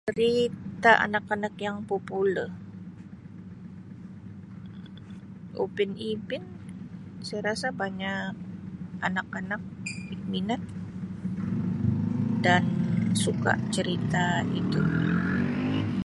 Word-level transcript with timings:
Cerita 0.09 0.91
anak-anak 1.05 1.53
yang 1.65 1.77
popular 1.91 2.49
Upin 5.63 5.91
Ipin 5.93 6.41
saya 7.25 7.41
rasa 7.53 7.67
banyak 7.69 8.33
anak-anak 9.07 9.61
minat 10.31 10.57
dan 12.49 12.63
suka 13.23 13.53
cerita 13.75 14.41
itu. 14.59 14.81